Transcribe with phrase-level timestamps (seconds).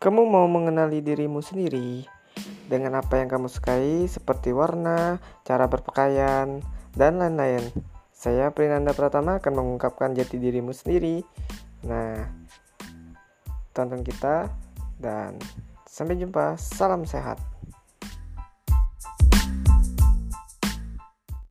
[0.00, 2.08] Kamu mau mengenali dirimu sendiri
[2.72, 6.64] dengan apa yang kamu sukai, seperti warna, cara berpakaian,
[6.96, 7.68] dan lain-lain.
[8.08, 11.20] Saya Prinanda Pratama akan mengungkapkan jati dirimu sendiri.
[11.84, 12.16] Nah,
[13.76, 14.48] tonton kita
[14.96, 15.36] dan
[15.84, 16.56] sampai jumpa.
[16.56, 17.36] Salam sehat.